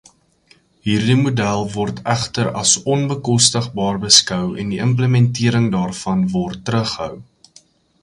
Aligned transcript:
Hierdie 0.85 1.17
model 1.19 1.61
word 1.73 2.01
egter 2.13 2.49
as 2.63 2.73
onbekostigbaar 2.95 4.01
beskou 4.09 4.43
en 4.65 4.75
die 4.75 4.83
implementering 4.89 5.73
daarvan 5.77 6.29
word 6.37 6.65
teruggehou. 6.71 7.13